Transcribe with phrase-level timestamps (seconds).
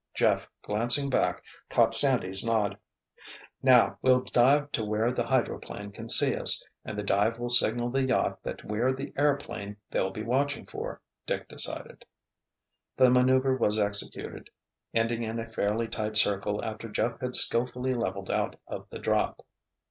[0.15, 2.75] Jeff, glancing back, caught Sandy's nod.
[3.61, 7.91] "Now we'll dive to where the hydroplane can see us, and the dive will signal
[7.91, 12.03] the yacht that we're the airplane they'll be watching for," Dick decided.
[12.97, 14.49] The maneuver was executed,
[14.91, 19.45] ending in a fairly tight circle after Jeff had skilfully leveled out of the drop.